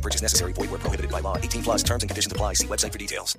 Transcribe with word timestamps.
No 0.00 0.02
purchase 0.02 0.22
necessary. 0.22 0.52
Void 0.54 0.70
where 0.70 0.80
prohibited 0.80 1.10
by 1.10 1.20
law. 1.20 1.36
18 1.36 1.62
plus 1.62 1.82
terms 1.82 2.02
and 2.02 2.08
conditions 2.08 2.32
apply. 2.32 2.54
See 2.54 2.66
website 2.66 2.92
for 2.92 2.98
details. 2.98 3.38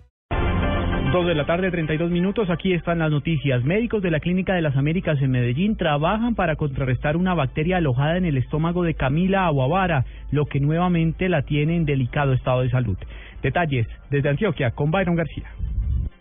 Dos 1.11 1.25
de 1.25 1.35
la 1.35 1.45
tarde, 1.45 1.71
32 1.71 2.09
minutos. 2.09 2.49
Aquí 2.49 2.73
están 2.73 2.99
las 2.99 3.11
noticias. 3.11 3.65
Médicos 3.65 4.01
de 4.01 4.11
la 4.11 4.21
Clínica 4.21 4.53
de 4.53 4.61
las 4.61 4.77
Américas 4.77 5.21
en 5.21 5.31
Medellín 5.31 5.75
trabajan 5.75 6.35
para 6.35 6.55
contrarrestar 6.55 7.17
una 7.17 7.33
bacteria 7.33 7.77
alojada 7.77 8.15
en 8.17 8.25
el 8.25 8.37
estómago 8.37 8.83
de 8.83 8.93
Camila 8.93 9.45
Aguavara, 9.45 10.05
lo 10.31 10.45
que 10.45 10.61
nuevamente 10.61 11.27
la 11.27 11.41
tiene 11.41 11.75
en 11.75 11.85
delicado 11.85 12.31
estado 12.31 12.61
de 12.61 12.69
salud. 12.69 12.97
Detalles 13.41 13.87
desde 14.09 14.29
Antioquia 14.29 14.71
con 14.71 14.91
Byron 14.91 15.15
García. 15.15 15.51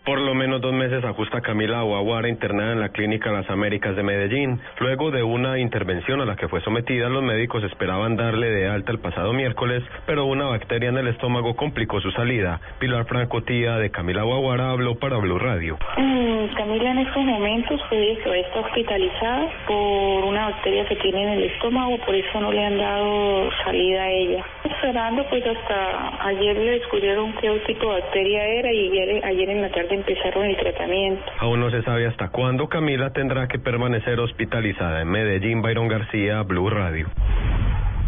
Por 0.03 0.19
lo 0.19 0.33
menos 0.33 0.61
dos 0.61 0.73
meses 0.73 1.03
ajusta 1.05 1.41
Camila 1.41 1.79
Aguaguara 1.79 2.27
internada 2.27 2.71
en 2.71 2.79
la 2.79 2.89
Clínica 2.89 3.31
Las 3.31 3.47
Américas 3.51 3.95
de 3.95 4.01
Medellín. 4.01 4.59
Luego 4.79 5.11
de 5.11 5.21
una 5.21 5.59
intervención 5.59 6.21
a 6.21 6.25
la 6.25 6.35
que 6.35 6.47
fue 6.47 6.59
sometida, 6.61 7.07
los 7.07 7.21
médicos 7.21 7.63
esperaban 7.63 8.15
darle 8.15 8.49
de 8.49 8.67
alta 8.67 8.91
el 8.91 8.97
pasado 8.97 9.31
miércoles, 9.31 9.83
pero 10.07 10.25
una 10.25 10.45
bacteria 10.45 10.89
en 10.89 10.97
el 10.97 11.07
estómago 11.07 11.55
complicó 11.55 12.01
su 12.01 12.09
salida. 12.13 12.59
Pilar 12.79 13.05
Franco, 13.05 13.43
tía 13.43 13.77
de 13.77 13.91
Camila 13.91 14.21
Aguaguara, 14.21 14.71
habló 14.71 14.95
para 14.95 15.17
Blue 15.17 15.37
Radio. 15.37 15.77
Mm, 15.97 16.55
Camila 16.55 16.91
en 16.91 16.97
estos 16.97 17.23
momentos 17.23 17.79
pues, 17.87 18.17
está 18.25 18.59
hospitalizada 18.59 19.49
por 19.67 20.25
una 20.25 20.49
bacteria 20.49 20.83
que 20.87 20.95
tiene 20.95 21.23
en 21.23 21.29
el 21.29 21.43
estómago, 21.43 21.99
por 21.99 22.15
eso 22.15 22.41
no 22.41 22.51
le 22.51 22.65
han 22.65 22.77
dado 22.79 23.51
salida 23.63 24.01
a 24.01 24.09
ella. 24.09 24.45
Esperando 24.63 25.23
pues 25.29 25.45
hasta 25.45 26.25
ayer 26.25 26.57
le 26.57 26.71
descubrieron 26.71 27.33
qué 27.33 27.51
tipo 27.67 27.93
de 27.93 28.01
bacteria 28.01 28.43
era 28.47 28.73
y 28.73 28.89
ayer, 28.89 29.25
ayer 29.25 29.49
en 29.51 29.61
la 29.61 29.69
tarde 29.69 29.90
empezaron 29.95 30.45
el 30.45 30.57
tratamiento. 30.57 31.23
Aún 31.39 31.59
no 31.59 31.69
se 31.71 31.81
sabe 31.83 32.07
hasta 32.07 32.29
cuándo 32.29 32.67
Camila 32.69 33.11
tendrá 33.11 33.47
que 33.47 33.59
permanecer 33.59 34.19
hospitalizada 34.19 35.01
en 35.01 35.09
Medellín. 35.09 35.61
Byron 35.61 35.87
García, 35.87 36.41
Blue 36.43 36.69
Radio. 36.69 37.07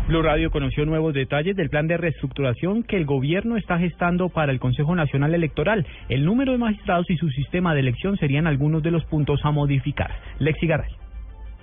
Blue 0.08 0.22
Radio 0.22 0.52
conoció 0.52 0.86
nuevos 0.86 1.14
detalles 1.14 1.56
del 1.56 1.70
plan 1.70 1.88
de 1.88 1.95
reestructuración 1.95 2.84
que 2.84 2.98
el 2.98 3.06
gobierno 3.06 3.56
está 3.56 3.80
gestando 3.80 4.28
para 4.28 4.52
el 4.52 4.59
Consejo 4.59 4.95
Nacional 4.95 5.34
Electoral. 5.34 5.88
El 6.09 6.25
número 6.25 6.52
de 6.52 6.58
magistrados 6.58 7.09
y 7.09 7.16
su 7.16 7.30
sistema 7.30 7.73
de 7.73 7.80
elección 7.80 8.18
serían 8.18 8.45
algunos 8.45 8.84
de 8.84 8.92
los 8.92 9.06
puntos 9.06 9.40
a 9.45 9.52
modificar. 9.52 10.12
Lexi 10.40 10.68
Garay. 10.68 11.03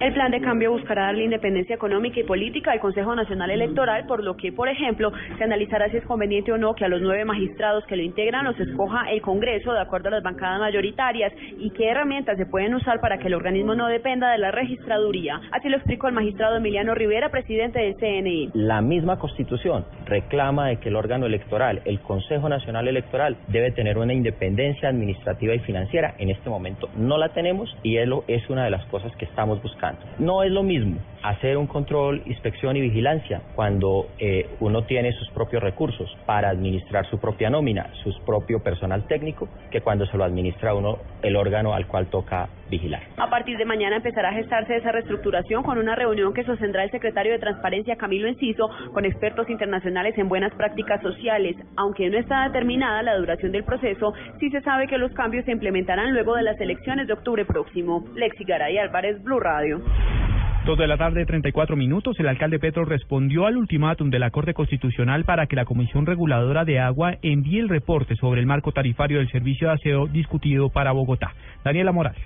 El 0.01 0.15
plan 0.15 0.31
de 0.31 0.41
cambio 0.41 0.73
buscará 0.73 1.03
dar 1.03 1.15
la 1.15 1.25
independencia 1.25 1.75
económica 1.75 2.19
y 2.19 2.25
política 2.25 2.73
al 2.73 2.81
Consejo 2.81 3.15
Nacional 3.15 3.51
Electoral, 3.51 4.07
por 4.07 4.25
lo 4.25 4.35
que, 4.35 4.51
por 4.51 4.67
ejemplo, 4.67 5.13
se 5.37 5.45
analizará 5.45 5.91
si 5.91 5.99
es 5.99 6.07
conveniente 6.07 6.51
o 6.53 6.57
no 6.57 6.75
que 6.75 6.87
a 6.87 6.89
los 6.89 7.03
nueve 7.03 7.27
magistrados 7.27 7.85
que 7.85 7.97
lo 7.97 8.03
integran 8.03 8.47
los 8.47 8.59
escoja 8.59 9.11
el 9.11 9.21
Congreso 9.21 9.75
de 9.75 9.81
acuerdo 9.81 10.09
a 10.09 10.13
las 10.13 10.23
bancadas 10.23 10.59
mayoritarias 10.59 11.35
y 11.59 11.69
qué 11.73 11.91
herramientas 11.91 12.39
se 12.39 12.47
pueden 12.47 12.75
usar 12.75 12.99
para 13.03 13.19
que 13.19 13.27
el 13.27 13.35
organismo 13.35 13.75
no 13.75 13.89
dependa 13.89 14.33
de 14.33 14.39
la 14.39 14.51
registraduría. 14.51 15.39
Así 15.53 15.69
lo 15.69 15.77
explicó 15.77 16.09
el 16.09 16.15
magistrado 16.15 16.57
Emiliano 16.57 16.95
Rivera, 16.95 17.29
presidente 17.29 17.81
del 17.81 17.97
CNI. 17.97 18.53
La 18.55 18.81
misma 18.81 19.19
Constitución 19.19 19.85
reclama 20.07 20.69
de 20.69 20.79
que 20.79 20.89
el 20.89 20.97
órgano 20.97 21.27
electoral, 21.27 21.83
el 21.85 22.01
Consejo 22.01 22.49
Nacional 22.49 22.89
Electoral, 22.89 23.37
debe 23.49 23.71
tener 23.73 23.99
una 23.99 24.15
independencia 24.15 24.89
administrativa 24.89 25.55
y 25.55 25.59
financiera. 25.59 26.15
En 26.17 26.31
este 26.31 26.49
momento 26.49 26.89
no 26.97 27.19
la 27.19 27.29
tenemos 27.35 27.69
y 27.83 27.99
es 27.99 28.49
una 28.49 28.65
de 28.65 28.71
las 28.71 28.87
cosas 28.87 29.15
que 29.17 29.27
estamos 29.27 29.61
buscando. 29.63 29.90
No 30.19 30.43
es 30.43 30.51
lo 30.51 30.63
mismo 30.63 30.99
hacer 31.23 31.57
un 31.57 31.67
control, 31.67 32.23
inspección 32.27 32.77
y 32.77 32.81
vigilancia 32.81 33.43
cuando 33.55 34.09
eh, 34.19 34.49
uno 34.61 34.85
tiene 34.85 35.13
sus 35.13 35.29
propios 35.31 35.63
recursos 35.63 36.09
para 36.27 36.49
administrar 36.49 37.09
su 37.11 37.19
propia 37.19 37.51
nómina, 37.51 37.91
su 38.03 38.13
propio 38.25 38.63
personal 38.63 39.07
técnico, 39.07 39.49
que 39.71 39.81
cuando 39.81 40.07
se 40.07 40.17
lo 40.17 40.25
administra 40.25 40.75
uno 40.75 40.99
el 41.23 41.37
órgano 41.37 41.75
al 41.75 41.87
cual 41.87 42.07
toca 42.07 42.49
vigilar. 42.71 43.03
A 43.17 43.29
partir 43.29 43.59
de 43.59 43.65
mañana 43.65 43.97
empezará 43.97 44.31
a 44.31 44.33
gestarse 44.33 44.77
esa 44.77 44.93
reestructuración 44.93 45.63
con 45.63 45.79
una 45.79 45.95
reunión 45.95 46.33
que 46.33 46.45
sostendrá 46.45 46.85
el 46.85 46.91
secretario 46.91 47.33
de 47.33 47.39
Transparencia 47.39 47.97
Camilo 47.97 48.29
Enciso 48.29 48.71
con 48.93 49.05
expertos 49.05 49.51
internacionales 49.51 50.17
en 50.17 50.29
buenas 50.29 50.55
prácticas 50.55 51.03
sociales. 51.03 51.57
Aunque 51.77 52.09
no 52.09 52.19
está 52.19 52.45
determinada 52.45 53.03
la 53.03 53.17
duración 53.17 53.53
del 53.53 53.65
proceso, 53.65 54.15
sí 54.39 54.51
se 54.51 54.61
sabe 54.63 54.87
que 54.87 54.99
los 54.99 55.13
cambios 55.13 55.45
se 55.45 55.53
implementarán 55.53 56.13
luego 56.13 56.35
de 56.37 56.43
las 56.43 56.61
elecciones 56.61 57.07
de 57.07 57.13
octubre 57.13 57.45
próximo. 57.45 58.05
Lexi 58.15 58.45
Garay 58.45 58.79
Álvarez, 58.79 59.23
Blue 59.23 59.41
Radio. 59.41 59.83
Dos 60.67 60.77
de 60.77 60.87
la 60.87 60.99
tarde, 60.99 61.25
34 61.25 61.75
minutos. 61.75 62.21
El 62.21 62.29
alcalde 62.29 62.59
Petro 62.59 62.85
respondió 62.85 63.47
al 63.47 63.57
ultimátum 63.57 64.11
de 64.11 64.19
la 64.19 64.31
Corte 64.31 64.53
Constitucional 64.53 65.25
para 65.25 65.47
que 65.47 65.57
la 65.57 65.65
Comisión 65.65 66.05
Reguladora 66.05 66.67
de 66.67 66.79
Agua 66.79 67.15
envíe 67.23 67.61
el 67.61 67.71
reporte 67.71 68.15
sobre 68.17 68.41
el 68.41 68.47
marco 68.47 68.71
tarifario 68.71 69.19
del 69.19 69.31
servicio 69.31 69.69
de 69.69 69.75
aseo 69.75 70.07
discutido 70.07 70.69
para 70.69 70.93
Bogotá. 70.93 71.33
Daniela 71.65 71.93
Morales. 71.93 72.21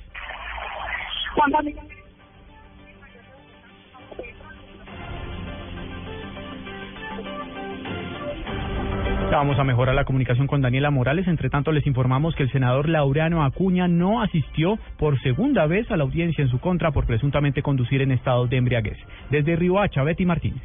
Vamos 9.31 9.59
a 9.59 9.65
mejorar 9.65 9.97
la 9.97 10.05
comunicación 10.05 10.47
con 10.47 10.61
Daniela 10.61 10.93
Morales. 10.93 11.27
Entre 11.27 11.50
tanto, 11.50 11.73
les 11.73 11.87
informamos 11.87 12.37
que 12.37 12.44
el 12.44 12.53
senador 12.53 12.89
Laureano 12.89 13.44
Acuña 13.44 13.89
no 13.89 14.23
asistió 14.23 14.78
por 14.97 15.21
segunda 15.23 15.67
vez 15.67 15.91
a 15.91 15.97
la 15.97 16.05
audiencia 16.05 16.43
en 16.43 16.50
su 16.50 16.61
contra 16.61 16.93
por 16.93 17.05
presuntamente 17.05 17.61
conducir 17.61 18.00
en 18.00 18.12
estado 18.12 18.47
de 18.47 18.59
embriaguez. 18.59 18.99
Desde 19.31 19.56
Riohacha, 19.56 20.05
Betty 20.05 20.25
Martínez. 20.25 20.62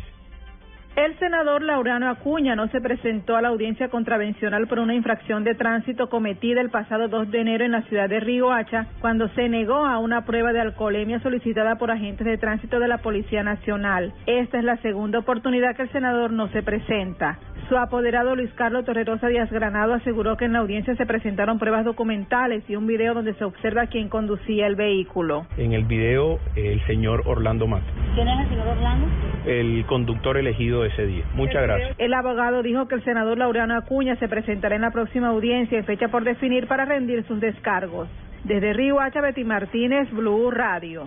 El 1.00 1.18
senador 1.18 1.64
Laurano 1.64 2.10
Acuña 2.10 2.58
no 2.58 2.68
se 2.68 2.82
presentó 2.82 3.38
a 3.38 3.42
la 3.42 3.48
audiencia 3.48 3.88
contravencional 3.88 4.68
por 4.68 4.80
una 4.80 4.94
infracción 4.94 5.46
de 5.46 5.56
tránsito 5.56 6.10
cometida 6.10 6.60
el 6.60 6.72
pasado 6.72 7.08
2 7.08 7.32
de 7.32 7.40
enero 7.40 7.64
en 7.64 7.72
la 7.72 7.84
ciudad 7.84 8.10
de 8.10 8.20
Riohacha, 8.20 8.86
cuando 9.00 9.30
se 9.30 9.48
negó 9.48 9.86
a 9.86 9.98
una 10.00 10.26
prueba 10.26 10.52
de 10.52 10.60
alcoholemia 10.60 11.22
solicitada 11.22 11.78
por 11.78 11.90
agentes 11.90 12.28
de 12.28 12.38
tránsito 12.38 12.82
de 12.82 12.90
la 12.90 12.98
Policía 12.98 13.44
Nacional. 13.44 14.12
Esta 14.26 14.58
es 14.58 14.66
la 14.66 14.76
segunda 14.82 15.20
oportunidad 15.20 15.74
que 15.74 15.84
el 15.84 15.92
senador 15.94 16.34
no 16.34 16.50
se 16.50 16.64
presenta. 16.64 17.40
Su 17.70 17.78
apoderado 17.78 18.36
Luis 18.36 18.52
Carlos 18.56 18.84
Torrerosa 18.84 19.28
Díaz 19.28 19.52
Granado 19.52 19.94
aseguró 19.94 20.36
que 20.38 20.46
en 20.46 20.54
la 20.54 20.60
audiencia 20.60 20.96
se 20.96 21.06
presentaron 21.06 21.60
pruebas 21.60 21.86
documentales 21.86 22.68
y 22.68 22.76
un 22.76 22.88
video 22.88 23.14
donde 23.14 23.36
se 23.36 23.44
observa 23.44 23.86
quién 23.86 24.10
conducía 24.10 24.66
el 24.66 24.76
vehículo. 24.76 25.46
En 25.56 25.74
el 25.74 25.84
video, 25.86 26.40
el 26.56 26.84
señor 26.88 27.22
Orlando 27.28 27.68
Mato. 27.68 27.86
¿Quién 28.16 28.28
es 28.28 28.40
el 28.40 28.50
señor 28.50 28.70
Orlando? 28.70 29.08
El 29.46 29.86
conductor 29.86 30.38
elegido 30.38 30.84
ese 30.84 31.06
día. 31.06 31.26
Muchas 31.36 31.62
gracias. 31.62 31.96
El 32.00 32.16
abogado 32.16 32.64
dijo 32.64 32.88
que 32.88 32.96
el 32.96 33.04
senador 33.04 33.38
Laureano 33.38 33.78
Acuña 33.78 34.16
se 34.16 34.28
presentará 34.28 34.76
en 34.76 34.82
la 34.82 34.90
próxima 34.90 35.28
audiencia 35.28 35.78
en 35.78 35.86
fecha 35.86 36.08
por 36.08 36.24
definir 36.24 36.66
para 36.66 36.86
rendir 36.86 37.24
sus 37.28 37.40
descargos. 37.40 38.10
Desde 38.46 38.74
Río 38.74 39.00
Hacha, 39.00 39.22
Betty 39.22 39.44
Martínez, 39.44 40.10
Blue 40.10 40.50
Radio. 40.50 41.06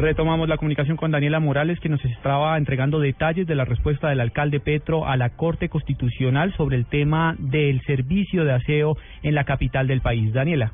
Retomamos 0.00 0.48
la 0.48 0.56
comunicación 0.56 0.96
con 0.96 1.10
Daniela 1.10 1.40
Morales, 1.40 1.78
que 1.78 1.90
nos 1.90 2.02
estaba 2.06 2.56
entregando 2.56 3.00
detalles 3.00 3.46
de 3.46 3.54
la 3.54 3.66
respuesta 3.66 4.08
del 4.08 4.20
alcalde 4.20 4.58
Petro 4.58 5.06
a 5.06 5.18
la 5.18 5.28
Corte 5.36 5.68
Constitucional 5.68 6.54
sobre 6.56 6.78
el 6.78 6.86
tema 6.86 7.36
del 7.38 7.82
servicio 7.84 8.46
de 8.46 8.54
aseo 8.54 8.96
en 9.22 9.34
la 9.34 9.44
capital 9.44 9.86
del 9.86 10.00
país. 10.00 10.32
Daniela. 10.32 10.72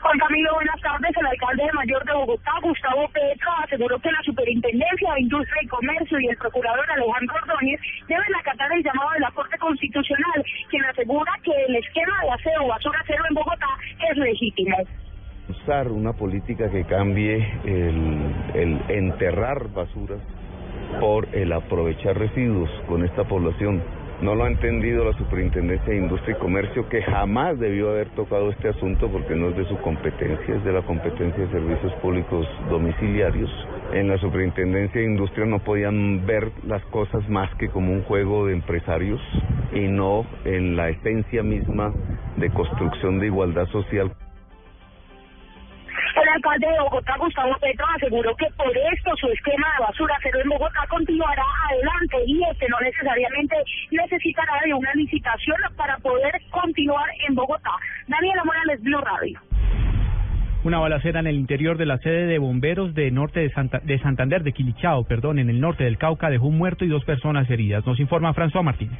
Juan 0.00 0.18
Camilo, 0.18 0.54
buenas 0.54 0.80
tardes. 0.80 1.10
El 1.14 1.26
alcalde 1.26 1.62
mayor 1.74 2.02
de 2.06 2.12
Bogotá, 2.14 2.52
Gustavo 2.62 3.06
Petro, 3.08 3.50
aseguró 3.62 3.98
que 3.98 4.12
la 4.12 4.22
Superintendencia 4.22 5.12
de 5.12 5.20
Industria 5.20 5.62
y 5.62 5.68
Comercio 5.68 6.20
y 6.20 6.28
el 6.28 6.36
procurador 6.38 6.90
Alejandro 6.90 7.36
Ordóñez 7.36 7.80
deben 8.08 8.34
acatar 8.34 8.72
el 8.72 8.82
llamado 8.82 9.10
de 9.10 9.20
la 9.20 9.30
Corte 9.32 9.58
Constitucional, 9.58 10.42
quien 10.70 10.86
asegura 10.86 11.32
que 11.42 11.52
el 11.68 11.76
esquema 11.76 12.16
de 12.22 12.30
aseo 12.30 12.66
basura 12.66 13.04
cero 13.06 13.24
en 13.28 13.34
Bogotá 13.34 13.68
es 14.10 14.16
legítimo 14.16 14.78
usar 15.48 15.88
una 15.88 16.12
política 16.12 16.70
que 16.70 16.84
cambie 16.84 17.46
el, 17.64 18.80
enterrar 18.88 19.68
basuras 19.72 20.20
por 21.00 21.28
el 21.34 21.52
aprovechar 21.52 22.18
residuos 22.18 22.70
con 22.88 23.04
esta 23.04 23.24
población. 23.24 23.82
No 24.22 24.34
lo 24.36 24.44
ha 24.44 24.48
entendido 24.48 25.04
la 25.04 25.12
Superintendencia 25.18 25.92
de 25.92 25.98
Industria 25.98 26.36
y 26.36 26.40
Comercio, 26.40 26.88
que 26.88 27.02
jamás 27.02 27.58
debió 27.58 27.90
haber 27.90 28.08
tocado 28.10 28.50
este 28.50 28.68
asunto 28.68 29.08
porque 29.10 29.34
no 29.34 29.48
es 29.48 29.56
de 29.56 29.66
su 29.66 29.76
competencia, 29.78 30.54
es 30.54 30.64
de 30.64 30.72
la 30.72 30.82
competencia 30.82 31.44
de 31.44 31.50
servicios 31.50 31.92
públicos 31.94 32.46
domiciliarios. 32.70 33.50
En 33.92 34.08
la 34.08 34.16
Superintendencia 34.18 35.00
de 35.00 35.08
Industria 35.08 35.46
no 35.46 35.58
podían 35.58 36.24
ver 36.26 36.52
las 36.64 36.82
cosas 36.86 37.28
más 37.28 37.52
que 37.56 37.68
como 37.68 37.92
un 37.92 38.02
juego 38.04 38.46
de 38.46 38.54
empresarios 38.54 39.20
y 39.74 39.80
no 39.80 40.24
en 40.44 40.76
la 40.76 40.90
esencia 40.90 41.42
misma 41.42 41.92
de 42.36 42.50
construcción 42.50 43.18
de 43.18 43.26
igualdad 43.26 43.66
social. 43.66 44.12
Alcalde 46.34 46.66
de 46.66 46.80
Bogotá, 46.80 47.16
Gustavo 47.16 47.54
Petro, 47.60 47.86
aseguró 47.94 48.34
que 48.34 48.46
por 48.56 48.76
esto 48.76 49.10
su 49.20 49.28
esquema 49.28 49.68
de 49.78 49.84
basura 49.84 50.16
cero 50.20 50.38
en 50.42 50.48
Bogotá 50.48 50.80
continuará 50.88 51.44
adelante 51.70 52.16
y 52.26 52.42
este 52.50 52.68
no 52.68 52.80
necesariamente 52.80 53.56
necesitará 53.92 54.60
de 54.64 54.74
una 54.74 54.92
licitación 54.94 55.56
para 55.76 55.96
poder 55.98 56.32
continuar 56.50 57.08
en 57.28 57.36
Bogotá. 57.36 57.70
Daniela 58.08 58.42
Morales, 58.44 58.82
Blue 58.82 59.00
Radio. 59.00 59.40
Una 60.64 60.78
balacera 60.78 61.20
en 61.20 61.28
el 61.28 61.36
interior 61.36 61.78
de 61.78 61.86
la 61.86 61.98
sede 61.98 62.26
de 62.26 62.38
bomberos 62.38 62.94
de 62.94 63.10
norte 63.12 63.40
de, 63.40 63.50
Santa, 63.50 63.80
de 63.84 63.98
Santander, 64.00 64.42
de 64.42 64.52
Quilichao, 64.52 65.04
perdón, 65.04 65.38
en 65.38 65.50
el 65.50 65.60
norte 65.60 65.84
del 65.84 65.98
Cauca, 65.98 66.30
dejó 66.30 66.46
un 66.46 66.58
muerto 66.58 66.84
y 66.84 66.88
dos 66.88 67.04
personas 67.04 67.48
heridas. 67.48 67.86
Nos 67.86 68.00
informa 68.00 68.34
François 68.34 68.64
Martínez. 68.64 68.98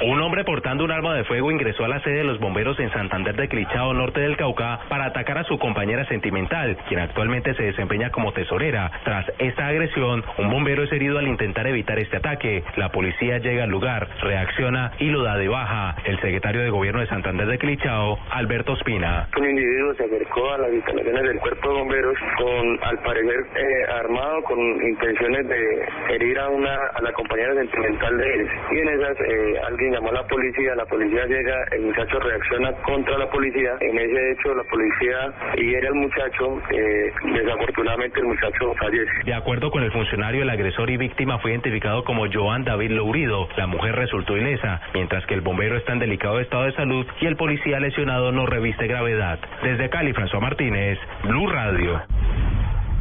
Un 0.00 0.20
hombre 0.20 0.44
portando 0.44 0.84
un 0.84 0.92
arma 0.92 1.12
de 1.14 1.24
fuego 1.24 1.50
ingresó 1.50 1.84
a 1.84 1.88
la 1.88 1.98
sede 2.00 2.18
de 2.18 2.24
los 2.24 2.38
bomberos 2.38 2.78
en 2.78 2.88
Santander 2.92 3.34
de 3.34 3.48
Clichao, 3.48 3.92
norte 3.92 4.20
del 4.20 4.36
Cauca, 4.36 4.78
para 4.88 5.06
atacar 5.06 5.38
a 5.38 5.42
su 5.42 5.58
compañera 5.58 6.06
sentimental, 6.06 6.76
quien 6.86 7.00
actualmente 7.00 7.52
se 7.54 7.64
desempeña 7.64 8.10
como 8.10 8.32
tesorera. 8.32 8.92
Tras 9.02 9.26
esta 9.40 9.66
agresión, 9.66 10.22
un 10.38 10.50
bombero 10.50 10.84
es 10.84 10.92
herido 10.92 11.18
al 11.18 11.26
intentar 11.26 11.66
evitar 11.66 11.98
este 11.98 12.18
ataque. 12.18 12.62
La 12.76 12.90
policía 12.90 13.38
llega 13.38 13.64
al 13.64 13.70
lugar, 13.70 14.08
reacciona 14.22 14.92
y 15.00 15.06
lo 15.06 15.24
da 15.24 15.36
de 15.36 15.48
baja. 15.48 15.96
El 16.04 16.20
secretario 16.20 16.62
de 16.62 16.70
gobierno 16.70 17.00
de 17.00 17.08
Santander 17.08 17.48
de 17.48 17.58
Clichao, 17.58 18.20
Alberto 18.30 18.74
Espina. 18.74 19.26
Un 19.36 19.50
individuo 19.50 19.94
se 19.94 20.04
acercó 20.04 20.52
a 20.52 20.58
las 20.58 20.72
instalaciones 20.74 21.22
del 21.24 21.38
cuerpo 21.40 21.70
de 21.70 21.74
bomberos 21.74 22.18
con, 22.36 22.84
al 22.84 22.98
parecer, 23.00 23.40
eh, 23.56 23.92
armado 23.98 24.42
con 24.44 24.60
intenciones 24.60 25.48
de 25.48 25.88
herir 26.10 26.38
a 26.38 26.48
una 26.50 26.76
a 26.94 27.02
la 27.02 27.12
compañera 27.14 27.52
sentimental 27.54 28.16
de 28.16 28.34
él. 28.34 28.48
Y 28.70 28.78
en 28.78 28.88
esas, 28.90 29.20
eh, 29.22 29.60
alguien 29.66 29.87
llamó 29.90 30.10
a 30.10 30.12
la 30.12 30.26
policía, 30.26 30.74
la 30.74 30.86
policía 30.86 31.26
llega, 31.26 31.64
el 31.72 31.82
muchacho 31.82 32.18
reacciona 32.20 32.72
contra 32.82 33.18
la 33.18 33.30
policía, 33.30 33.72
en 33.80 33.98
ese 33.98 34.32
hecho 34.32 34.54
la 34.54 34.64
policía 34.64 35.32
hiere 35.56 35.88
al 35.88 35.94
muchacho, 35.94 36.60
eh, 36.70 37.12
desafortunadamente 37.34 38.20
el 38.20 38.26
muchacho 38.26 38.74
fallece. 38.78 39.10
De 39.24 39.34
acuerdo 39.34 39.70
con 39.70 39.82
el 39.82 39.92
funcionario, 39.92 40.42
el 40.42 40.50
agresor 40.50 40.90
y 40.90 40.96
víctima 40.96 41.38
fue 41.38 41.52
identificado 41.52 42.04
como 42.04 42.26
Joan 42.32 42.64
David 42.64 42.90
Lourido. 42.90 43.48
La 43.56 43.66
mujer 43.66 43.94
resultó 43.94 44.36
ilesa, 44.36 44.80
mientras 44.94 45.24
que 45.26 45.34
el 45.34 45.40
bombero 45.40 45.76
está 45.76 45.92
en 45.92 45.98
delicado 46.00 46.40
estado 46.40 46.64
de 46.64 46.72
salud 46.72 47.06
y 47.20 47.26
el 47.26 47.36
policía 47.36 47.80
lesionado 47.80 48.32
no 48.32 48.46
reviste 48.46 48.86
gravedad. 48.86 49.38
Desde 49.62 49.88
Cali, 49.88 50.12
François 50.12 50.40
Martínez, 50.40 50.98
Blue 51.24 51.48
Radio. 51.48 52.02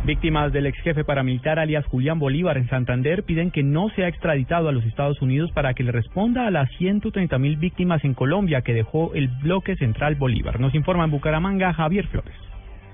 Víctimas 0.08 0.54
del 0.54 0.68
ex 0.68 0.80
jefe 0.84 1.04
paramilitar 1.04 1.60
alias 1.60 1.86
Julián 1.88 2.18
Bolívar 2.18 2.58
en 2.58 2.70
Santander 2.70 3.24
piden 3.24 3.52
que 3.52 3.62
no 3.62 3.90
sea 3.90 4.08
extraditado 4.08 4.70
a 4.70 4.72
los 4.72 4.86
Estados 4.86 5.22
Unidos 5.22 5.52
para 5.52 5.74
que 5.74 5.84
le 5.84 5.92
responda 5.92 6.48
a 6.48 6.52
las 6.52 6.72
130 6.78 7.38
mil 7.40 7.58
víctimas 7.58 8.06
en 8.06 8.14
Colombia 8.14 8.62
que 8.62 8.74
dejó 8.74 9.14
el 9.16 9.28
bloque 9.28 9.76
central 9.76 10.16
Bolívar. 10.16 10.62
Nos 10.62 10.74
informa 10.76 11.04
en 11.04 11.12
Bucaramanga 11.12 11.74
Javier 11.74 12.08
Flores 12.08 12.47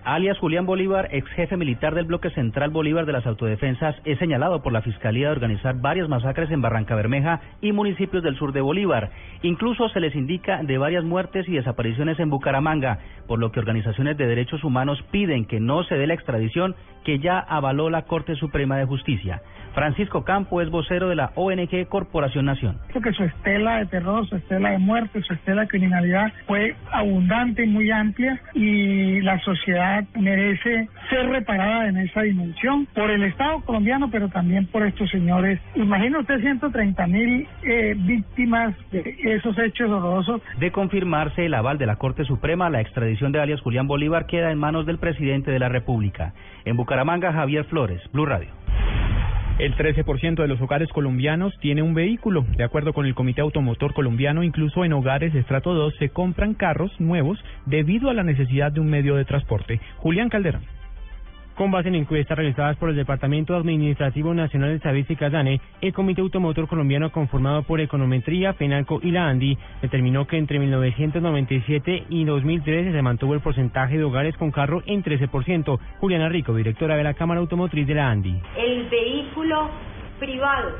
alias 0.05 0.37
Julián 0.39 0.65
Bolívar, 0.65 1.09
ex 1.11 1.27
jefe 1.31 1.57
militar 1.57 1.95
del 1.95 2.05
bloque 2.05 2.29
central 2.31 2.69
Bolívar 2.69 3.05
de 3.05 3.13
las 3.13 3.25
autodefensas, 3.25 3.95
es 4.05 4.19
señalado 4.19 4.61
por 4.61 4.73
la 4.73 4.81
Fiscalía 4.81 5.27
de 5.27 5.33
organizar 5.33 5.75
varias 5.75 6.09
masacres 6.09 6.51
en 6.51 6.61
Barranca 6.61 6.95
Bermeja 6.95 7.41
y 7.61 7.71
municipios 7.71 8.23
del 8.23 8.35
sur 8.35 8.53
de 8.53 8.61
Bolívar. 8.61 9.11
Incluso 9.41 9.89
se 9.89 9.99
les 9.99 10.15
indica 10.15 10.61
de 10.63 10.77
varias 10.77 11.03
muertes 11.03 11.47
y 11.47 11.53
desapariciones 11.53 12.19
en 12.19 12.29
Bucaramanga, 12.29 12.99
por 13.27 13.39
lo 13.39 13.51
que 13.51 13.59
organizaciones 13.59 14.17
de 14.17 14.27
derechos 14.27 14.63
humanos 14.63 15.03
piden 15.11 15.45
que 15.45 15.59
no 15.59 15.83
se 15.83 15.95
dé 15.95 16.07
la 16.07 16.13
extradición 16.13 16.75
que 17.03 17.19
ya 17.19 17.39
avaló 17.39 17.89
la 17.89 18.03
Corte 18.03 18.35
Suprema 18.35 18.77
de 18.77 18.85
Justicia. 18.85 19.41
Francisco 19.73 20.23
Campo 20.23 20.61
es 20.61 20.69
vocero 20.69 21.09
de 21.09 21.15
la 21.15 21.31
ONG 21.35 21.87
Corporación 21.89 22.45
Nación. 22.45 22.77
Creo 22.89 23.01
que 23.01 23.11
su 23.11 23.23
estela 23.23 23.77
de 23.77 23.87
terror, 23.87 24.27
su 24.27 24.35
estela 24.35 24.71
de 24.71 24.77
muerte, 24.77 25.21
su 25.23 25.33
estela 25.33 25.63
de 25.63 25.67
criminalidad 25.67 26.31
fue 26.45 26.75
abundante 26.91 27.65
muy 27.65 27.89
amplia 27.89 28.39
y 28.53 29.21
la 29.21 29.39
sociedad 29.39 29.92
merece 30.15 30.89
ser 31.09 31.27
reparada 31.27 31.87
en 31.87 31.97
esa 31.97 32.21
dimensión 32.21 32.85
por 32.93 33.09
el 33.09 33.23
Estado 33.23 33.61
colombiano, 33.61 34.09
pero 34.11 34.29
también 34.29 34.65
por 34.67 34.85
estos 34.85 35.09
señores. 35.09 35.59
Imagina 35.75 36.19
usted 36.19 36.39
130 36.39 37.07
mil 37.07 37.47
eh, 37.63 37.95
víctimas 37.97 38.75
de 38.91 39.15
esos 39.23 39.57
hechos 39.57 39.89
horrorosos. 39.89 40.41
De 40.59 40.71
confirmarse 40.71 41.45
el 41.45 41.53
aval 41.53 41.77
de 41.77 41.85
la 41.85 41.97
Corte 41.97 42.25
Suprema, 42.25 42.69
la 42.69 42.81
extradición 42.81 43.31
de 43.31 43.41
alias 43.41 43.61
Julián 43.61 43.87
Bolívar 43.87 44.25
queda 44.25 44.51
en 44.51 44.57
manos 44.57 44.85
del 44.85 44.99
presidente 44.99 45.51
de 45.51 45.59
la 45.59 45.69
República. 45.69 46.33
En 46.65 46.77
Bucaramanga, 46.77 47.33
Javier 47.33 47.65
Flores, 47.65 48.01
Blue 48.11 48.25
Radio. 48.25 48.49
El 49.59 49.75
13% 49.75 50.41
de 50.41 50.47
los 50.47 50.59
hogares 50.61 50.89
colombianos 50.89 51.53
tiene 51.59 51.83
un 51.83 51.93
vehículo. 51.93 52.43
De 52.57 52.63
acuerdo 52.63 52.91
con 52.91 53.05
el 53.05 53.13
Comité 53.13 53.41
Automotor 53.41 53.93
Colombiano, 53.93 54.41
incluso 54.41 54.83
en 54.83 54.93
hogares 54.93 55.35
estrato 55.35 55.75
2 55.75 55.95
se 55.99 56.09
compran 56.09 56.55
carros 56.55 56.91
nuevos 56.99 57.37
debido 57.67 58.09
a 58.09 58.15
la 58.15 58.23
necesidad 58.23 58.71
de 58.71 58.79
un 58.79 58.89
medio 58.89 59.15
de 59.15 59.25
transporte. 59.25 59.79
Julián 59.97 60.29
Calderón. 60.29 60.63
Con 61.55 61.69
base 61.69 61.89
en 61.89 61.95
encuestas 61.95 62.35
realizadas 62.35 62.77
por 62.77 62.89
el 62.89 62.95
Departamento 62.95 63.55
Administrativo 63.55 64.33
Nacional 64.33 64.69
de 64.69 64.77
Estadísticas 64.77 65.31
DANE, 65.31 65.61
el 65.81 65.93
Comité 65.93 66.21
Automotor 66.21 66.67
Colombiano 66.67 67.11
conformado 67.11 67.61
por 67.61 67.79
Econometría, 67.79 68.55
FENALCO 68.55 68.99
y 69.03 69.11
la 69.11 69.27
ANDI 69.27 69.55
determinó 69.83 70.25
que 70.25 70.37
entre 70.37 70.57
1997 70.57 72.05
y 72.09 72.25
2013 72.25 72.91
se 72.91 73.01
mantuvo 73.03 73.35
el 73.35 73.41
porcentaje 73.41 73.99
de 73.99 74.03
hogares 74.03 74.35
con 74.35 74.49
carro 74.49 74.81
en 74.87 75.03
13%. 75.03 75.79
Juliana 75.99 76.27
Rico, 76.27 76.55
directora 76.55 76.95
de 76.95 77.03
la 77.03 77.13
Cámara 77.13 77.39
Automotriz 77.39 77.85
de 77.85 77.93
la 77.93 78.09
ANDI. 78.09 78.41
El 78.57 78.89
vehículo 78.89 79.69
privado, 80.19 80.71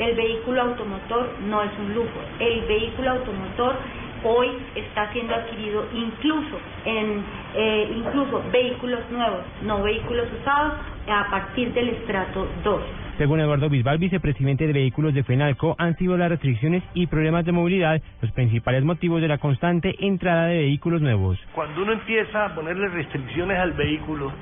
el 0.00 0.16
vehículo 0.16 0.62
automotor 0.62 1.38
no 1.46 1.62
es 1.62 1.70
un 1.78 1.94
lujo. 1.94 2.20
El 2.40 2.62
vehículo 2.62 3.10
automotor 3.10 3.76
hoy 4.24 4.48
está 4.74 5.12
siendo 5.12 5.34
adquirido 5.34 5.86
incluso 5.94 6.58
en 6.84 7.24
eh, 7.54 7.92
incluso 7.96 8.42
vehículos 8.50 9.00
nuevos, 9.10 9.40
no 9.62 9.82
vehículos 9.82 10.26
usados, 10.40 10.74
a 11.08 11.30
partir 11.30 11.72
del 11.72 11.90
estrato 11.90 12.48
2. 12.64 12.82
Según 13.18 13.40
Eduardo 13.40 13.68
Bisbal, 13.68 13.98
vicepresidente 13.98 14.66
de 14.66 14.72
vehículos 14.72 15.12
de 15.14 15.22
FENALCO, 15.22 15.76
han 15.78 15.96
sido 15.96 16.16
las 16.16 16.30
restricciones 16.30 16.82
y 16.94 17.06
problemas 17.06 17.44
de 17.44 17.52
movilidad 17.52 18.00
los 18.20 18.32
principales 18.32 18.84
motivos 18.84 19.20
de 19.20 19.28
la 19.28 19.38
constante 19.38 19.94
entrada 20.00 20.46
de 20.46 20.58
vehículos 20.58 21.02
nuevos. 21.02 21.38
Cuando 21.54 21.82
uno 21.82 21.92
empieza 21.92 22.46
a 22.46 22.54
ponerle 22.54 22.88
restricciones 22.88 23.58
al 23.58 23.72
vehículo 23.72 24.32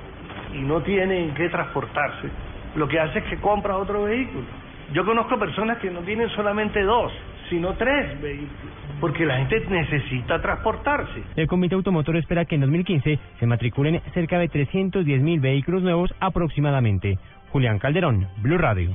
y 0.54 0.60
no 0.60 0.82
tiene 0.82 1.24
en 1.24 1.34
qué 1.34 1.48
transportarse, 1.48 2.28
lo 2.76 2.86
que 2.86 3.00
hace 3.00 3.18
es 3.18 3.24
que 3.24 3.36
compra 3.38 3.76
otro 3.76 4.04
vehículo. 4.04 4.44
Yo 4.92 5.04
conozco 5.04 5.38
personas 5.38 5.78
que 5.78 5.90
no 5.90 6.00
tienen 6.00 6.28
solamente 6.30 6.82
dos, 6.82 7.12
sino 7.50 7.74
tres 7.74 8.20
vehículos, 8.22 8.74
porque 9.00 9.26
la 9.26 9.36
gente 9.38 9.62
necesita 9.68 10.40
transportarse. 10.40 11.22
El 11.36 11.48
Comité 11.48 11.74
Automotor 11.74 12.16
espera 12.16 12.44
que 12.44 12.54
en 12.54 12.62
2015 12.62 13.18
se 13.38 13.46
matriculen 13.46 14.00
cerca 14.14 14.38
de 14.38 14.48
310 14.48 15.20
mil 15.20 15.40
vehículos 15.40 15.82
nuevos 15.82 16.14
aproximadamente. 16.20 17.18
Julián 17.50 17.80
Calderón, 17.80 18.28
Blue 18.40 18.58
Radio. 18.58 18.94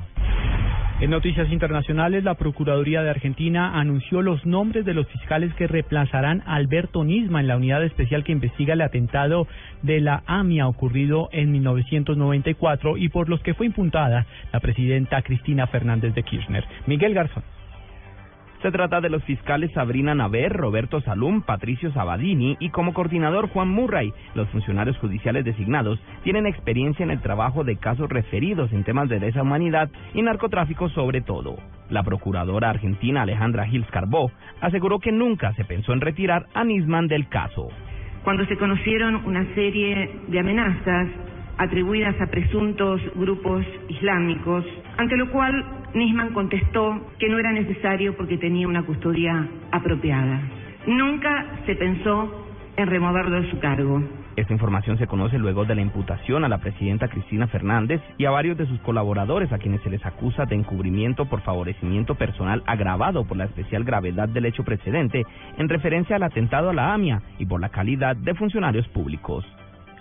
En 1.01 1.09
noticias 1.09 1.51
internacionales, 1.51 2.23
la 2.23 2.35
Procuraduría 2.35 3.03
de 3.03 3.09
Argentina 3.09 3.77
anunció 3.77 4.21
los 4.21 4.45
nombres 4.45 4.85
de 4.85 4.93
los 4.93 5.05
fiscales 5.07 5.53
que 5.55 5.67
reemplazarán 5.67 6.41
a 6.45 6.55
Alberto 6.55 7.03
Nisma 7.03 7.41
en 7.41 7.47
la 7.47 7.57
unidad 7.57 7.83
especial 7.83 8.23
que 8.23 8.31
investiga 8.31 8.75
el 8.75 8.81
atentado 8.81 9.45
de 9.81 9.99
la 9.99 10.23
AMIA 10.25 10.69
ocurrido 10.69 11.27
en 11.33 11.51
1994 11.51 12.95
y 12.95 13.09
por 13.09 13.27
los 13.27 13.41
que 13.41 13.53
fue 13.53 13.65
impuntada 13.65 14.25
la 14.53 14.61
presidenta 14.61 15.21
Cristina 15.21 15.67
Fernández 15.67 16.13
de 16.13 16.23
Kirchner. 16.23 16.63
Miguel 16.87 17.13
Garzón. 17.13 17.43
Se 18.65 18.71
trata 18.71 18.99
de 18.99 19.11
los 19.11 19.23
fiscales 19.25 19.71
Sabrina 19.73 20.15
Naver, 20.15 20.51
Roberto 20.51 20.99
Salum, 21.01 21.43
Patricio 21.43 21.91
Sabadini 21.91 22.57
y 22.59 22.71
como 22.71 22.95
coordinador 22.95 23.47
Juan 23.49 23.67
Murray. 23.67 24.11
Los 24.33 24.49
funcionarios 24.49 24.97
judiciales 24.97 25.45
designados 25.45 25.99
tienen 26.23 26.47
experiencia 26.47 27.03
en 27.03 27.11
el 27.11 27.21
trabajo 27.21 27.63
de 27.63 27.77
casos 27.77 28.09
referidos 28.09 28.73
en 28.73 28.83
temas 28.83 29.07
de 29.07 29.19
lesa 29.19 29.43
humanidad 29.43 29.91
y 30.15 30.23
narcotráfico 30.23 30.89
sobre 30.89 31.21
todo. 31.21 31.57
La 31.91 32.01
procuradora 32.01 32.71
argentina 32.71 33.21
Alejandra 33.21 33.67
Gils 33.67 33.85
Carbó 33.91 34.31
aseguró 34.61 34.97
que 34.97 35.11
nunca 35.11 35.53
se 35.53 35.63
pensó 35.63 35.93
en 35.93 36.01
retirar 36.01 36.47
a 36.55 36.63
Nisman 36.63 37.07
del 37.07 37.29
caso. 37.29 37.67
Cuando 38.23 38.47
se 38.47 38.57
conocieron 38.57 39.17
una 39.27 39.45
serie 39.53 40.09
de 40.27 40.39
amenazas 40.39 41.07
atribuidas 41.57 42.19
a 42.21 42.27
presuntos 42.27 43.01
grupos 43.15 43.65
islámicos, 43.89 44.65
ante 44.97 45.15
lo 45.17 45.31
cual 45.31 45.65
Nisman 45.93 46.33
contestó 46.33 47.07
que 47.19 47.29
no 47.29 47.39
era 47.39 47.51
necesario 47.51 48.15
porque 48.17 48.37
tenía 48.37 48.67
una 48.67 48.83
custodia 48.83 49.47
apropiada. 49.71 50.41
Nunca 50.87 51.45
se 51.65 51.75
pensó 51.75 52.45
en 52.77 52.87
removerlo 52.87 53.41
de 53.41 53.49
su 53.49 53.59
cargo. 53.59 54.03
Esta 54.35 54.51
información 54.51 54.97
se 54.97 55.07
conoce 55.07 55.39
luego 55.39 55.63
de 55.63 55.75
la 55.75 55.81
imputación 55.81 56.43
a 56.43 56.49
la 56.49 56.57
presidenta 56.57 57.07
Cristina 57.07 57.47
Fernández 57.47 58.01
y 58.17 58.25
a 58.25 58.31
varios 58.31 58.57
de 58.57 58.65
sus 58.65 58.81
colaboradores 58.81 59.51
a 59.53 59.57
quienes 59.57 59.81
se 59.81 59.89
les 59.89 60.05
acusa 60.05 60.45
de 60.45 60.55
encubrimiento 60.55 61.25
por 61.25 61.41
favorecimiento 61.41 62.15
personal 62.15 62.61
agravado 62.65 63.23
por 63.23 63.37
la 63.37 63.45
especial 63.45 63.85
gravedad 63.85 64.27
del 64.27 64.45
hecho 64.45 64.65
precedente 64.65 65.25
en 65.57 65.69
referencia 65.69 66.17
al 66.17 66.23
atentado 66.23 66.69
a 66.69 66.73
la 66.73 66.93
AMIA 66.93 67.21
y 67.39 67.45
por 67.45 67.61
la 67.61 67.69
calidad 67.69 68.17
de 68.17 68.35
funcionarios 68.35 68.87
públicos. 68.89 69.45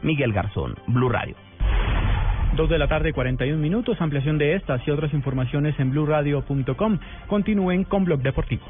Miguel 0.02 0.32
Garzón, 0.32 0.74
Blue 0.88 1.08
Radio. 1.08 1.36
Dos 2.56 2.70
de 2.70 2.78
la 2.78 2.86
tarde, 2.86 3.12
41 3.12 3.60
minutos. 3.60 4.00
Ampliación 4.00 4.38
de 4.38 4.54
estas 4.54 4.86
y 4.86 4.90
otras 4.92 5.12
informaciones 5.12 5.74
en 5.80 5.90
blurradio.com. 5.90 6.98
Continúen 7.26 7.82
con 7.82 8.04
Blog 8.04 8.22
Deportivo. 8.22 8.64